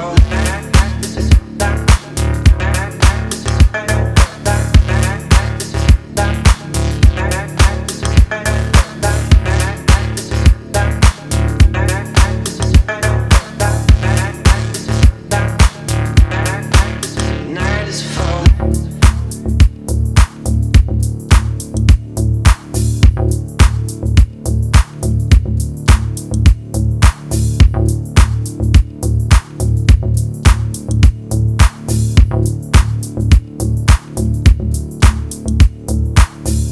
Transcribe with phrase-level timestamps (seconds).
[0.00, 0.69] back.